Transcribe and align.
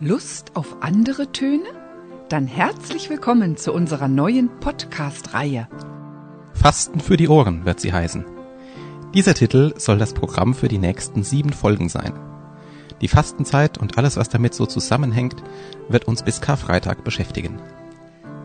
Lust 0.00 0.50
auf 0.56 0.82
andere 0.82 1.32
Töne? 1.32 1.64
Dann 2.28 2.46
herzlich 2.46 3.08
willkommen 3.08 3.56
zu 3.56 3.72
unserer 3.72 4.08
neuen 4.08 4.50
Podcast-Reihe. 4.60 5.68
Fasten 6.52 7.00
für 7.00 7.16
die 7.16 7.28
Ohren 7.28 7.64
wird 7.64 7.80
sie 7.80 7.94
heißen. 7.94 8.26
Dieser 9.14 9.32
Titel 9.32 9.72
soll 9.78 9.96
das 9.96 10.12
Programm 10.12 10.52
für 10.52 10.68
die 10.68 10.76
nächsten 10.76 11.22
sieben 11.22 11.54
Folgen 11.54 11.88
sein. 11.88 12.12
Die 13.00 13.08
Fastenzeit 13.08 13.78
und 13.78 13.96
alles, 13.96 14.18
was 14.18 14.28
damit 14.28 14.52
so 14.52 14.66
zusammenhängt, 14.66 15.42
wird 15.88 16.06
uns 16.06 16.22
bis 16.22 16.42
Karfreitag 16.42 17.02
beschäftigen. 17.02 17.58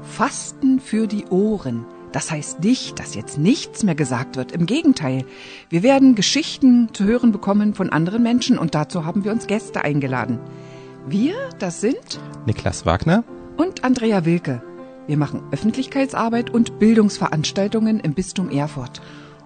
Fasten 0.03 0.79
für 0.79 1.05
die 1.05 1.25
Ohren. 1.25 1.85
Das 2.13 2.31
heißt 2.31 2.61
nicht, 2.61 2.97
dass 2.97 3.13
jetzt 3.13 3.37
nichts 3.37 3.83
mehr 3.83 3.95
gesagt 3.95 4.37
wird. 4.37 4.53
Im 4.53 4.65
Gegenteil, 4.65 5.25
wir 5.69 5.83
werden 5.83 6.15
Geschichten 6.15 6.93
zu 6.93 7.03
hören 7.03 7.33
bekommen 7.33 7.73
von 7.73 7.89
anderen 7.89 8.23
Menschen 8.23 8.57
und 8.57 8.73
dazu 8.73 9.03
haben 9.03 9.25
wir 9.25 9.33
uns 9.33 9.47
Gäste 9.47 9.83
eingeladen. 9.83 10.39
Wir, 11.07 11.49
das 11.57 11.81
sind 11.81 12.19
Niklas 12.45 12.85
Wagner 12.85 13.23
und 13.57 13.83
Andrea 13.83 14.23
Wilke. 14.23 14.61
Wir 15.07 15.17
machen 15.17 15.41
Öffentlichkeitsarbeit 15.51 16.51
und 16.51 16.77
Bildungsveranstaltungen 16.77 17.99
im 17.99 18.13
Bistum 18.13 18.49
Erfurt. 18.51 19.01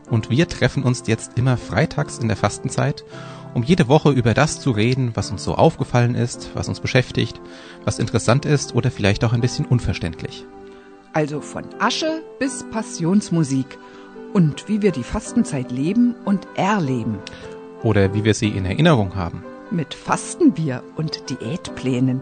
und 0.10 0.30
wir 0.30 0.48
treffen 0.48 0.84
uns 0.84 1.04
jetzt 1.08 1.38
immer 1.38 1.58
freitags 1.58 2.20
in 2.20 2.28
der 2.28 2.38
Fastenzeit, 2.38 3.06
um 3.54 3.64
jede 3.64 3.88
Woche 3.88 4.12
über 4.12 4.34
das 4.34 4.60
zu 4.60 4.72
reden, 4.72 5.12
was 5.14 5.32
uns 5.32 5.44
so 5.44 5.56
aufgefallen 5.56 6.14
ist, 6.14 6.52
was 6.56 6.68
uns 6.68 6.82
beschäftigt, 6.82 7.40
was 7.86 8.00
interessant 8.00 8.46
ist 8.46 8.76
oder 8.76 8.92
vielleicht 8.92 9.24
auch 9.24 9.32
ein 9.32 9.42
bisschen 9.42 9.66
unverständlich. 9.66 10.46
Also 11.14 11.40
von 11.40 11.64
Asche 11.80 12.22
bis 12.38 12.66
Passionsmusik. 12.70 13.78
Und 14.34 14.68
wie 14.68 14.82
wir 14.82 14.92
die 14.92 15.04
Fastenzeit 15.04 15.72
leben 15.72 16.14
und 16.26 16.46
erleben. 16.56 17.20
Oder 17.84 18.14
wie 18.14 18.26
wir 18.26 18.34
sie 18.34 18.50
in 18.50 18.66
Erinnerung 18.66 19.16
haben. 19.16 19.46
Mit 19.76 19.94
Fastenbier 19.94 20.84
und 20.96 21.30
Diätplänen. 21.30 22.22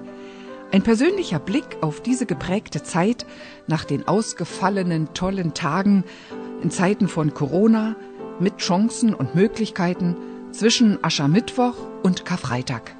Ein 0.71 0.81
persönlicher 0.81 1.37
Blick 1.37 1.77
auf 1.81 2.01
diese 2.01 2.25
geprägte 2.25 2.81
Zeit 2.81 3.27
nach 3.67 3.85
den 3.85 4.07
ausgefallenen 4.07 5.13
tollen 5.13 5.53
Tagen 5.53 6.03
in 6.63 6.71
Zeiten 6.71 7.07
von 7.07 7.35
Corona 7.35 7.95
mit 8.39 8.57
Chancen 8.57 9.13
und 9.13 9.35
Möglichkeiten 9.35 10.15
zwischen 10.51 11.03
Aschermittwoch 11.03 11.75
und 12.01 12.25
Karfreitag. 12.25 12.95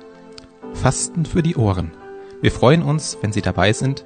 Fasten 0.74 1.26
für 1.26 1.42
die 1.42 1.56
Ohren. 1.56 1.92
Wir 2.40 2.52
freuen 2.52 2.84
uns, 2.84 3.18
wenn 3.22 3.34
Sie 3.34 3.42
dabei 3.42 3.74
sind 3.74 4.06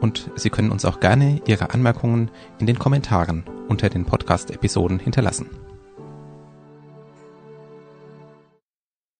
und 0.00 0.30
Sie 0.36 0.50
können 0.50 0.70
uns 0.70 0.84
auch 0.84 1.00
gerne 1.00 1.42
Ihre 1.48 1.70
Anmerkungen 1.70 2.30
in 2.60 2.66
den 2.66 2.78
Kommentaren 2.78 3.42
unter 3.66 3.88
den 3.88 4.04
Podcast-Episoden 4.04 5.00
hinterlassen. 5.00 5.50